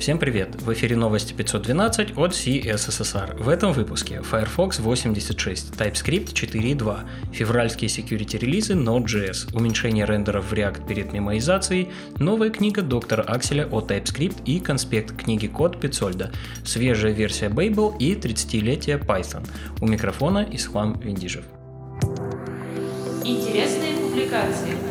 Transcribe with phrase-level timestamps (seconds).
[0.00, 0.54] Всем привет!
[0.62, 3.36] В эфире новости 512 от CSSR.
[3.36, 7.00] В этом выпуске Firefox 86, TypeScript 4.2,
[7.34, 13.82] февральские security релизы Node.js, уменьшение рендеров в React перед мемоизацией, новая книга доктора Акселя о
[13.82, 16.32] TypeScript и конспект книги Код Пицольда,
[16.64, 19.46] свежая версия Babel и 30-летие Python.
[19.82, 21.44] У микрофона Ислам Виндижев.
[23.22, 24.89] Интересные публикации.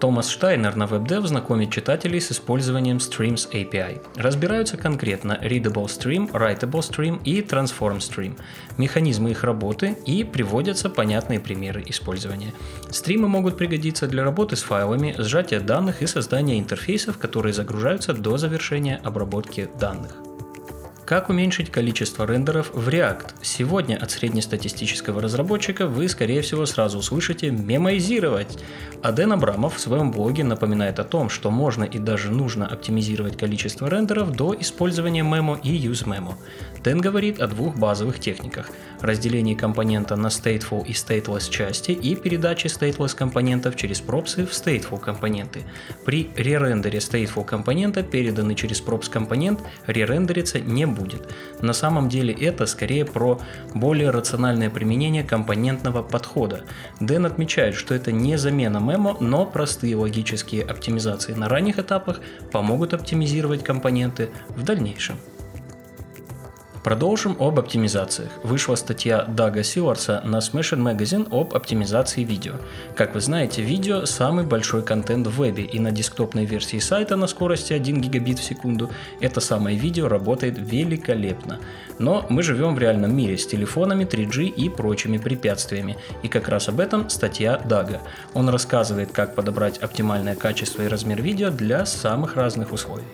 [0.00, 4.00] Томас Штайнер на WebDev знакомит читателей с использованием Streams API.
[4.14, 8.38] Разбираются конкретно Readable Stream, Writable Stream и Transform Stream,
[8.76, 12.52] механизмы их работы и приводятся понятные примеры использования.
[12.90, 18.36] Стримы могут пригодиться для работы с файлами, сжатия данных и создания интерфейсов, которые загружаются до
[18.38, 20.27] завершения обработки данных.
[21.08, 23.36] Как уменьшить количество рендеров в React?
[23.40, 28.62] Сегодня от среднестатистического разработчика вы, скорее всего, сразу услышите «мемоизировать».
[29.02, 33.38] А Дэн Абрамов в своем блоге напоминает о том, что можно и даже нужно оптимизировать
[33.38, 36.34] количество рендеров до использования memo и useMemo.
[36.84, 38.68] Дэн говорит о двух базовых техниках–
[39.00, 45.00] разделении компонента на stateful и stateless части и передаче stateless компонентов через пропсы в stateful
[45.00, 45.62] компоненты.
[46.04, 50.97] При ререндере stateful компонента, переданный через props компонент, ререндериться не.
[51.60, 53.40] На самом деле это скорее про
[53.74, 56.62] более рациональное применение компонентного подхода.
[57.00, 62.20] Дэн отмечает, что это не замена мемо, но простые логические оптимизации на ранних этапах
[62.52, 65.16] помогут оптимизировать компоненты в дальнейшем.
[66.84, 68.30] Продолжим об оптимизациях.
[68.44, 72.54] Вышла статья Дага Силарса на Smashing Magazine об оптимизации видео.
[72.94, 77.26] Как вы знаете, видео– самый большой контент в вебе, и на десктопной версии сайта на
[77.26, 78.90] скорости 1 гигабит в секунду
[79.20, 81.58] это самое видео работает великолепно.
[81.98, 86.68] Но мы живем в реальном мире с телефонами, 3G и прочими препятствиями, и как раз
[86.68, 88.00] об этом статья Дага.
[88.34, 93.04] Он рассказывает, как подобрать оптимальное качество и размер видео для самых разных условий.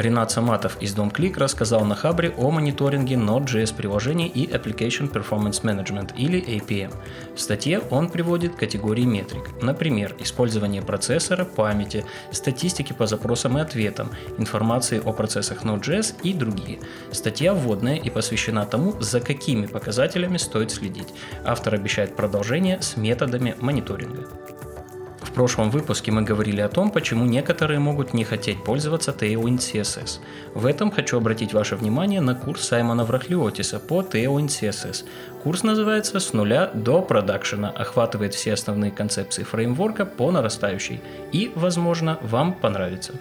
[0.00, 6.16] Ренат Саматов из DomClick рассказал на Хабре о мониторинге Node.js приложений и Application Performance Management
[6.16, 6.94] или APM.
[7.34, 14.10] В статье он приводит категории метрик, например, использование процессора, памяти, статистики по запросам и ответам,
[14.38, 16.78] информации о процессах Node.js и другие.
[17.12, 21.08] Статья вводная и посвящена тому, за какими показателями стоит следить.
[21.44, 24.26] Автор обещает продолжение с методами мониторинга.
[25.40, 30.20] Прошлом выпуске мы говорили о том, почему некоторые могут не хотеть пользоваться Tailwind CSS.
[30.52, 35.06] В этом хочу обратить ваше внимание на курс Саймона Врахлиотиса по Tailwind CSS.
[35.42, 41.00] Курс называется «С нуля до продакшена», охватывает все основные концепции фреймворка по нарастающей
[41.32, 43.14] и, возможно, вам понравится.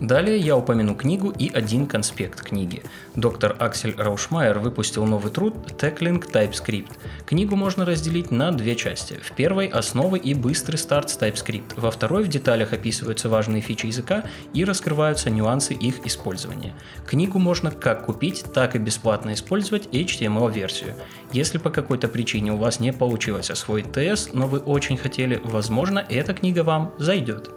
[0.00, 2.82] Далее я упомяну книгу и один конспект книги.
[3.14, 6.90] Доктор Аксель Раушмайер выпустил новый труд Tackling TypeScript.
[7.24, 9.14] Книгу можно разделить на две части.
[9.22, 11.80] В первой– основы и быстрый старт с TypeScript.
[11.80, 16.74] Во второй в деталях описываются важные фичи языка и раскрываются нюансы их использования.
[17.06, 20.94] Книгу можно как купить, так и бесплатно использовать HTML-версию.
[21.32, 26.04] Если по какой-то причине у вас не получилось освоить TS, но вы очень хотели, возможно,
[26.06, 27.50] эта книга вам зайдет.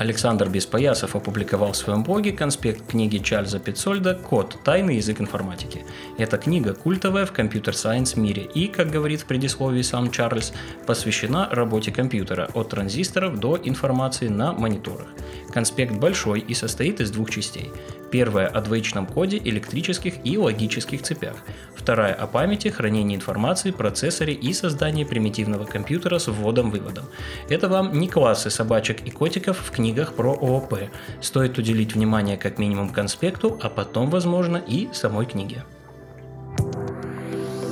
[0.00, 4.56] Александр Беспоясов опубликовал в своем блоге конспект книги Чарльза Пицольда «Код.
[4.64, 5.84] Тайный язык информатики».
[6.16, 10.54] Эта книга культовая в компьютер-сайенс мире и, как говорит в предисловии сам Чарльз,
[10.86, 15.08] посвящена работе компьютера от транзисторов до информации на мониторах.
[15.52, 17.70] Конспект большой и состоит из двух частей.
[18.10, 21.36] Первая о двоичном коде, электрических и логических цепях.
[21.76, 27.04] Вторая о памяти, хранении информации, процессоре и создании примитивного компьютера с вводом-выводом.
[27.48, 30.74] Это вам не классы собачек и котиков в книгах про ООП.
[31.20, 35.64] Стоит уделить внимание как минимум конспекту, а потом, возможно, и самой книге.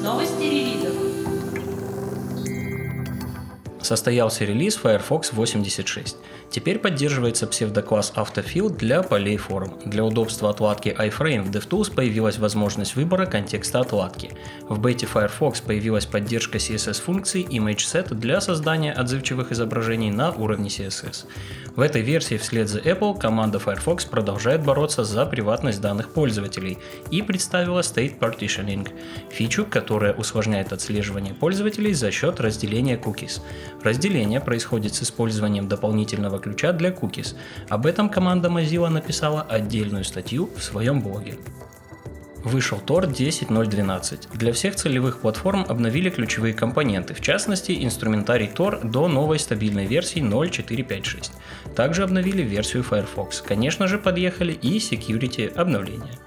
[0.03, 0.38] Новости
[3.89, 6.19] Состоялся релиз Firefox 86.
[6.51, 9.79] Теперь поддерживается псевдокласс Autofill для полей форм.
[9.87, 14.33] Для удобства отладки iFrame в DevTools появилась возможность выбора контекста отладки.
[14.69, 21.25] В бете Firefox появилась поддержка CSS-функций ImageSet для создания отзывчивых изображений на уровне CSS.
[21.75, 26.77] В этой версии вслед за Apple команда Firefox продолжает бороться за приватность данных пользователей
[27.11, 28.87] и представила State Partitioning–
[29.31, 33.41] фичу, которая усложняет отслеживание пользователей за счет разделения cookies.
[33.83, 37.37] Разделение происходит с использованием дополнительного ключа для cookies.
[37.69, 41.39] Об этом команда Mozilla написала отдельную статью в своем блоге.
[42.45, 44.37] Вышел Tor 10.0.12.
[44.37, 50.23] Для всех целевых платформ обновили ключевые компоненты, в частности инструментарий Tor до новой стабильной версии
[50.23, 51.31] 0.456.
[51.75, 53.43] Также обновили версию Firefox.
[53.43, 56.19] Конечно же подъехали и security обновления.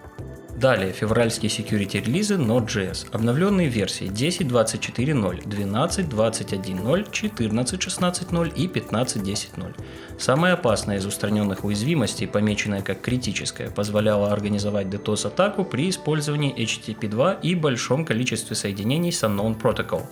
[0.62, 9.74] Далее, февральские security релизы Node.js, обновленные версии 10.24.0, 12.21.0, 14.16.0 и 15.10.0.
[10.20, 17.34] Самая опасная из устраненных уязвимостей, помеченная как критическая, позволяла организовать DDoS-атаку при использовании HTTP 2
[17.42, 20.04] и большом количестве соединений с Unknown Protocol.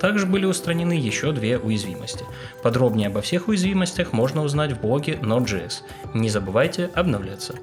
[0.00, 2.24] Также были устранены еще две уязвимости.
[2.62, 5.82] Подробнее обо всех уязвимостях можно узнать в блоге Node.js.
[6.14, 7.56] Не забывайте обновляться.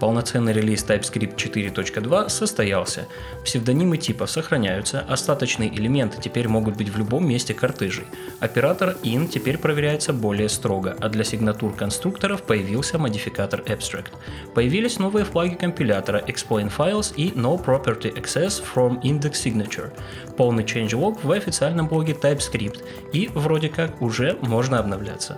[0.00, 3.06] Полноценный релиз TypeScript 4.2 состоялся.
[3.44, 8.06] Псевдонимы типа сохраняются, остаточные элементы теперь могут быть в любом месте картыжей.
[8.40, 14.12] Оператор in теперь проверяется более строго, а для сигнатур конструкторов появился модификатор abstract.
[14.54, 19.92] Появились новые флаги компилятора explain files и no property access from index signature.
[20.38, 22.78] Полный changelog в официальном блоге TypeScript
[23.12, 25.36] и вроде как уже можно обновляться.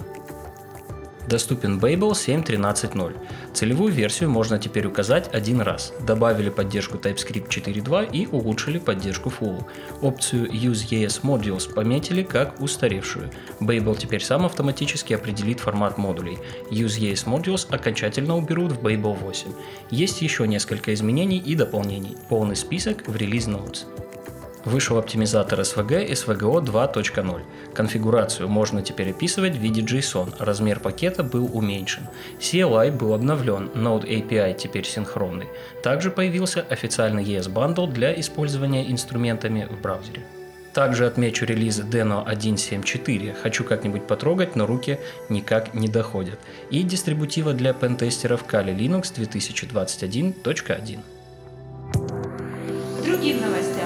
[1.28, 3.16] Доступен Babel 7.13.0.
[3.54, 5.92] Целевую версию можно теперь указать один раз.
[6.00, 9.64] Добавили поддержку TypeScript 4.2 и улучшили поддержку Full.
[10.00, 13.30] Опцию Use ES Modules пометили как устаревшую.
[13.60, 16.38] Babel теперь сам автоматически определит формат модулей.
[16.70, 19.52] Use ES Modules окончательно уберут в Babel 8.
[19.90, 22.16] Есть еще несколько изменений и дополнений.
[22.28, 23.86] Полный список в Release Notes.
[24.64, 27.42] Вышел оптимизатор SVG SVGO 2.0.
[27.74, 32.08] Конфигурацию можно теперь описывать в виде JSON, размер пакета был уменьшен.
[32.38, 35.48] CLI был обновлен, Node API теперь синхронный.
[35.82, 40.22] Также появился официальный ES Bundle для использования инструментами в браузере.
[40.72, 44.98] Также отмечу релиз Deno 1.7.4, хочу как-нибудь потрогать, но руки
[45.28, 46.38] никак не доходят.
[46.70, 51.00] И дистрибутива для пентестеров Kali Linux 2021.1.
[53.04, 53.81] Другим новостям.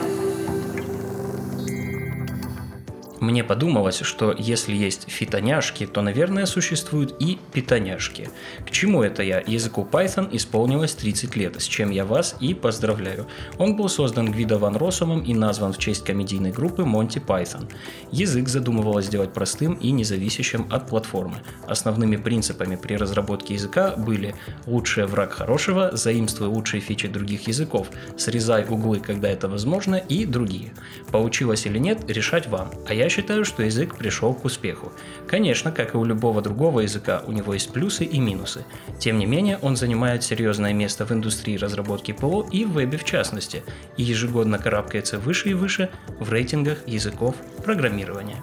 [3.26, 8.30] Мне подумалось, что если есть фитоняшки, то, наверное, существуют и питоняшки.
[8.64, 9.42] К чему это я?
[9.44, 13.26] Языку Python исполнилось 30 лет, с чем я вас и поздравляю.
[13.58, 17.68] Он был создан Гвидо Ван Россомом и назван в честь комедийной группы Monty Python.
[18.12, 21.38] Язык задумывалось сделать простым и независящим от платформы.
[21.66, 24.36] Основными принципами при разработке языка были
[24.66, 30.74] «лучший враг хорошего», «заимствуй лучшие фичи других языков», «срезай углы, когда это возможно» и другие.
[31.10, 34.92] Получилось или нет, решать вам, а я считаю, что язык пришел к успеху.
[35.26, 38.66] Конечно, как и у любого другого языка, у него есть плюсы и минусы.
[38.98, 43.04] Тем не менее, он занимает серьезное место в индустрии разработки ПО и в вебе в
[43.04, 43.62] частности,
[43.96, 45.88] и ежегодно карабкается выше и выше
[46.20, 48.42] в рейтингах языков программирования.